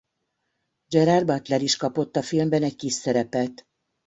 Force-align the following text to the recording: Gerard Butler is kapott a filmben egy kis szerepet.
Gerard 0.87 1.25
Butler 1.27 1.61
is 1.61 1.75
kapott 1.75 2.15
a 2.15 2.21
filmben 2.21 2.63
egy 2.63 2.75
kis 2.75 2.93
szerepet. 2.93 3.67